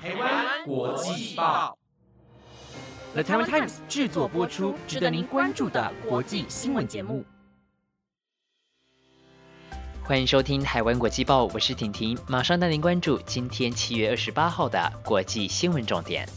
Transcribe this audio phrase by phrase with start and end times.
[0.00, 1.76] 台湾国际报
[3.14, 7.24] ，The Taiwan Times 制作播出，值得您关注的国际新闻节目。
[10.04, 16.28] 欢迎收听台湾国际报，我是婷婷，马上带您关注今天七月二十八号的国际新闻重点。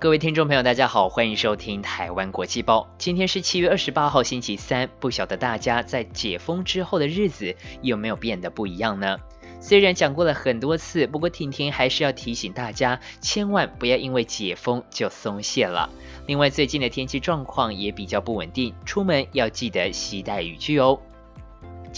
[0.00, 2.88] 各位听众朋友，大家好，欢迎收听台湾国际报。
[2.98, 4.88] 今天是七月二十八号，星期三。
[5.00, 9.18] 不晓得大家在解封之后的日子有没有变得不一样呢？
[9.60, 15.90] 虽然讲过了很多次，不过婷婷还是要提醒大家，千万不要因为解封就松懈了。
[16.26, 21.00] 另外，最近的天气状况也比较不稳定，出门要记得携带雨具哦。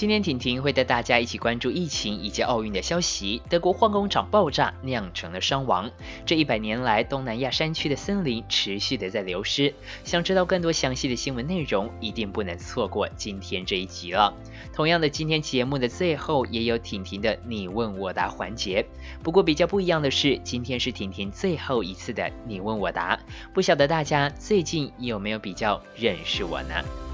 [0.01, 3.43] 今天婷婷会带大家一起关注疫情以及奥运的消息。
[3.51, 5.91] 德国化工厂爆炸酿成了伤亡。
[6.25, 9.75] 这一百年来，东南亚山区的森林持续的在流失。
[10.03, 14.33] 想知道更多详细的新闻内容，一定不能错过今天这一集了。
[14.73, 18.87] 同样的，今天节目的最后也有婷婷的你问我答环节。
[19.23, 23.21] 不过比较不一样的是，今天是婷婷最后一次的你问我答。
[23.53, 27.10] 不晓得大家最近有没有比较认识我呢？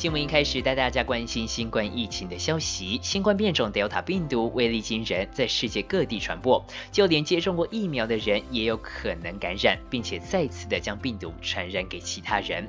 [0.00, 2.98] 新闻一开始带大家关心新冠疫情的消息。
[3.02, 12.66] 新冠变种 Delta 病毒威力惊人，在世界各地传播，就连接种过疫苗的人也有可能感染，并且再次的将病毒传染给其他人。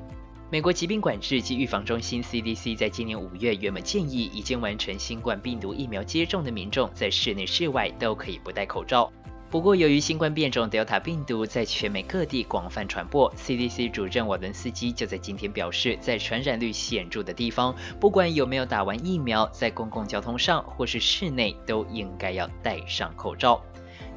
[0.50, 9.10] 美国疾病管制及预防中心 CDC 在今年五月原本建议已经完成新冠病毒疫苗接种的民众，在室内室外都可以不戴口罩。
[9.52, 23.62] 不过，由于新冠变种 Delta 病毒在全美各地广泛传播，CDC 主任瓦伦斯基就在今天表示，在传染率显著的地方，不管有没有打完疫苗，在公共交通上或是室内，都应该要戴上口罩。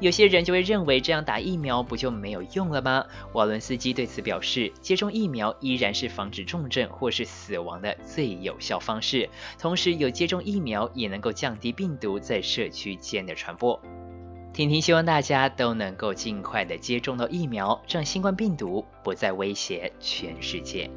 [0.00, 3.04] 有些人就会认为，这样打疫苗不就没有用了吗？
[3.34, 13.78] 瓦伦斯基对此表示，接种疫苗依然是防止重症或是死亡的最有效方式，同时有接种疫苗也能够降低病毒在社区间的传播。
[14.56, 20.90] 婷婷希望大家都能够尽快的接种到疫苗，让新冠病毒不再威胁全世界。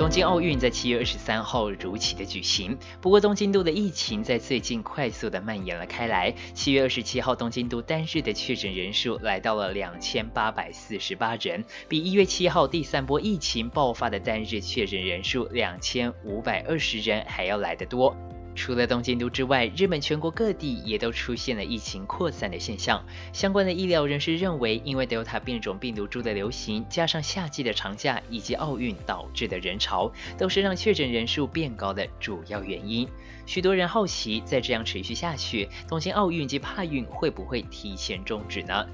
[0.00, 6.34] 东京奥运在七月二十三号如期的举行，不过东京都的疫情在最近快速的蔓延了开来。
[6.54, 18.16] 七月二十七号，东京都单日的确诊人数来到了两千八百四十八人，比一月七号第三波疫情爆发的单日确诊人数两千五百二十人还要来得多。
[18.54, 23.02] 除了东京都之外，日本全国各地也都出现了疫情扩散的现象。
[23.32, 33.08] 相关的医疗人士认为，因为 Delta 变种病毒株的流行，加上夏季的长假以及奥运导致的人潮，都是让确诊人数变高的主要原因。
[33.46, 38.86] 许多人好奇，再这样持续下去，东京奥运及帕运会不会提前终止呢？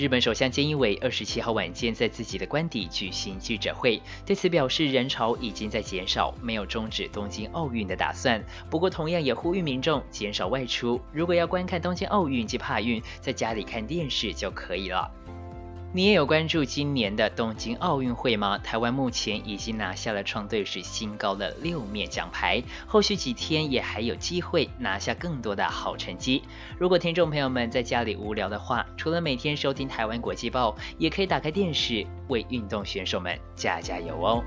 [0.00, 8.42] 日本首相菅义伟二十七号晚间在自己的官邸举行记者会，对此表示人潮已经在减少，没有终止东京奥运的打算。
[8.70, 15.06] 不过，同样也呼吁民众减少外出，如果要观看东京奥运及帕运，在家里看电视就可以了。
[15.92, 18.56] 你也有关注今年的东京奥运会吗？
[18.58, 26.44] 台湾目前已经拿下了创队史新高的六面奖牌，后续几天也还有机会拿下更多的好成绩。
[26.78, 34.44] 如果听众朋友们在家里无聊的话，除了每天收听台湾国际报，也可以打开电视为运动选手们加加油哦。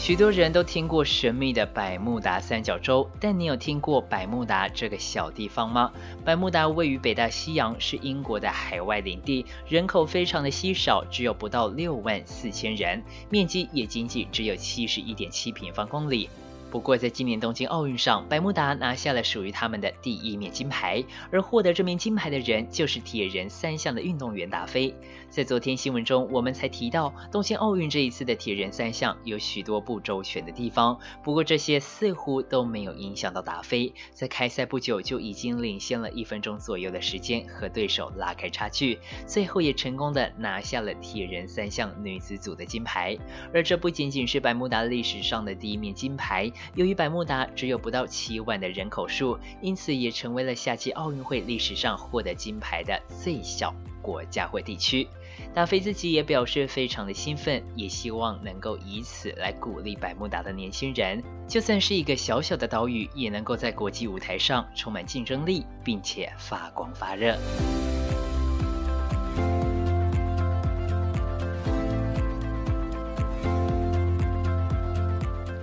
[0.00, 5.92] 许多人都听过神秘的百慕达三角洲，但你有听过百慕达这个小地方吗？
[6.24, 16.30] 百慕达位于北大西洋，是英国的海外领地，人口非常的稀少，只有不到六万四千人，面积也仅仅只有七十一点七平方公里。
[16.70, 24.94] 不过，在今年东京奥运上，百慕达拿下了属于他们的第一面金牌，而获得这面金牌的人就是铁人三项的运动员达菲。
[25.28, 43.16] 在昨天新闻中，我们才提到东京奥运这一次的铁人三项有许多不周全的地方，不过这些似乎都没有影响到达菲，在开赛不久就已经领先了一分钟左右的时间和对手拉开差距，最后也成功的拿下了铁人三项女子组的金牌。
[43.52, 46.50] 而这不仅仅是百慕达历史上的第一面金牌。
[46.74, 55.06] 由于百慕达只有不到七万的人口数，因此也成为了夏季奥运会历史上获得金牌的最小国家或地区。
[55.54, 67.36] 达菲自己也表示非常的兴奋，也希望能够以此来鼓励百慕达的年轻人，就算是一个小小的岛屿，也能够在国际舞台上充满竞争力，并且发光发热。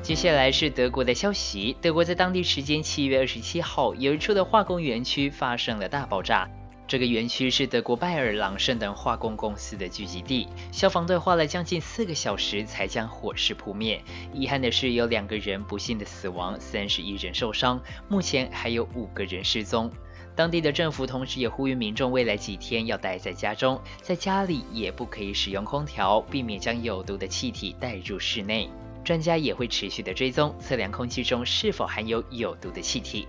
[0.07, 1.75] 接下来是德国的消息。
[1.81, 6.49] 德国在当地时间七月二十七号，有一处的化工园区发生了大爆炸。
[6.87, 10.47] 这个园区是德国拜尔朗圣等化工公司的聚集地。
[10.71, 14.01] 消防队花了将近四个小时才将火势扑灭。
[14.31, 17.77] 遗憾的是，有两个人不幸的死亡，三十一人受伤，
[18.07, 19.91] 目前还有五个人失踪。
[20.37, 28.69] 当地的政府同时也呼吁民众未来几天要待在家中，在家里也不可以使用空调，避免将有毒的气体带入室内。
[29.07, 33.25] 专家也会持续的追踪测量空气中是否含有有毒的气体。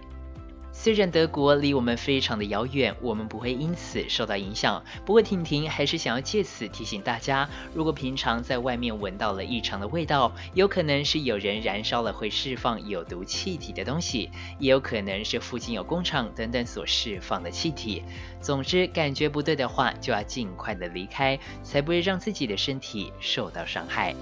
[0.72, 4.82] 虽然德国离我们非常的遥远，我们不会因此受到影响。
[5.06, 18.02] 不过婷婷还是想要借此提醒大家，如果平常在外面闻到了异常的味道，有可能是有人燃烧了会释放有毒气体的东西，也有可能是附近有工厂等等所释放的气体。
[18.40, 24.12] 总之，感觉不对的话，就要尽快的离开，才不会让自己的身体受到伤害。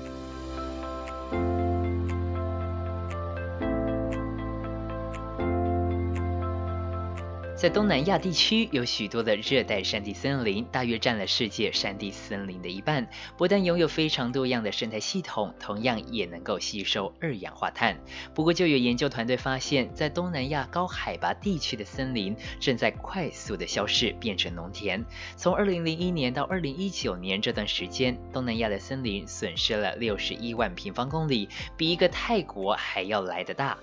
[7.57, 13.09] 在东南亚地区，有许多的热带山地森林，大约占了世界山地森林的一半。
[13.39, 17.99] 不但拥有非常多样的生态系统，同样也能够吸收二氧化碳。
[18.35, 25.03] 不过，就有研究团队发现，在东南亚高海拔地区的森林正在快速的消逝，变成农田。
[25.37, 33.79] 从2001年到2019年这段时间，东南亚的森林损失了61万平方公里，比一个泰国还要来得大。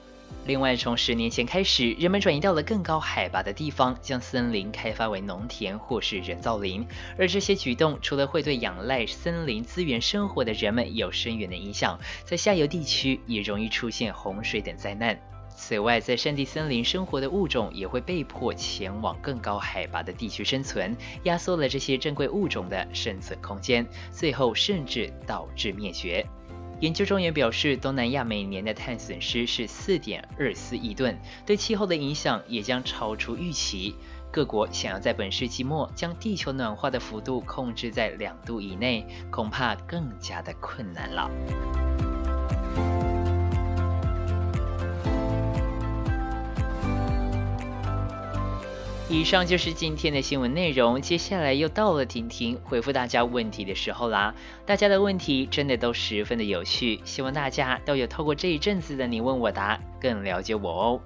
[0.46, 6.86] 另外，从十年前开始，人们转移到了更高海拔的地方，将森林开发为农田或是人造林。
[7.18, 15.18] 而这些举动，除了会对仰赖森林资源生活的人们有深远的影响，在下游地区也容易出现洪水等灾难。
[15.56, 26.26] 此外，在山地森林生活的物种也会被迫前往更高海拔的地区生存，压缩了这些珍贵物种的生存空间，最后甚至导致灭绝。
[26.84, 33.96] 研究中也表示，东南亚每年的碳损失是四点二四亿吨，对气候的影响也将超出预期。
[34.30, 41.32] 各国想要在本世纪末将地球暖化的幅度控制在两度以内，恐怕更加的困难了。
[49.10, 54.34] 以上就是今天的新闻内容，接下来又到了婷婷回复大家问题的时候啦。
[54.66, 61.02] 大家的问题真的都十分的有趣，希望大家都有透过这一阵子的你问我答，更了解我哦。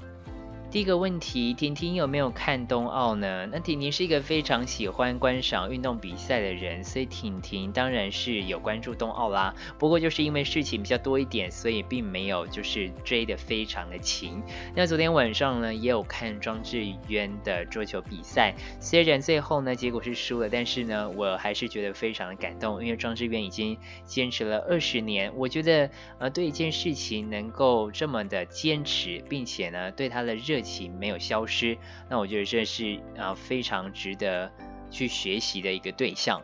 [0.69, 3.47] 第一个问题，婷婷有没有看冬奥呢？
[3.49, 9.55] 那婷婷是一个非常喜欢观赏运动比赛的人，所以婷婷当然是有关注冬奥啦。
[9.79, 14.43] 不过就是因为事情比较多一点，所以并没有就是追的非常的勤。
[14.75, 30.56] 那昨天晚上呢，也有看庄智渊的桌球比赛，虽然最后呢结果是输了，但是呢我还是觉得非常的感动，因为庄智渊已经坚持了二十年，我觉得呃对一件事情能够这么的坚持，并且呢对他的热。
[30.57, 31.77] 热情没有消失，
[32.09, 34.51] 那我觉得这是啊非常值得
[34.89, 36.41] 去学习的一个对象。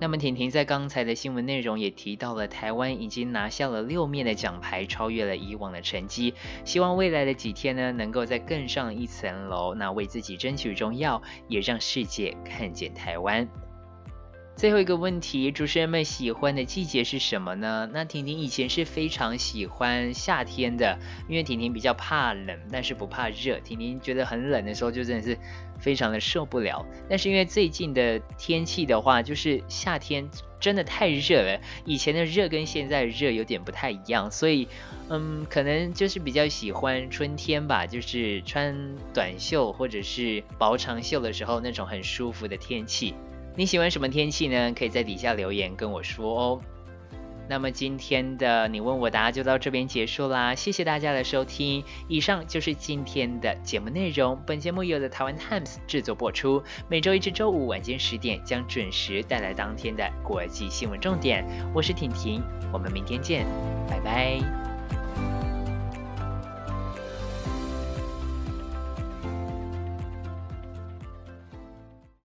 [0.00, 6.34] 那么婷婷在刚才的新闻内容也提到了，台湾已经拿下了六面的奖牌，超越了以往的成绩。
[6.64, 13.48] 希望未来的几天呢，能够再更上一层楼，那为自己争取荣耀，也让世界看见台湾。
[14.56, 17.90] 最后一个问题，主持人们喜欢的季节是什么呢？
[17.92, 20.98] 那婷婷以前是非常喜欢夏天的，
[21.28, 23.60] 因为婷婷比较怕冷，但是不怕热。
[23.60, 25.36] 婷婷觉得很冷的时候，就真的是
[25.78, 26.86] 非常的受不了。
[27.06, 30.26] 但是因为最近的天气的话，就是夏天
[30.58, 34.68] 真的太热了，以前的热跟现在的热有点不太一样，所以
[35.10, 38.74] 嗯，可能就是比较喜欢春天吧，就是穿
[39.12, 43.12] 短袖或者是薄长袖的时候那种很舒服的天气。
[43.56, 44.72] 你喜欢什么天气呢？
[44.78, 46.60] 可以在底下留言跟我说哦。
[47.48, 51.84] 那么今天的你问我答就到这边结束啦，谢谢大家的收听。
[52.08, 54.36] 以上就是今天的节目内容。
[54.44, 61.46] 本节目由的台湾 Times 制作播出，每周一至周五晚间十点将准时带来当天的国际新闻重点。
[61.72, 63.46] 我是婷婷，我们明天见，
[63.88, 64.75] 拜拜。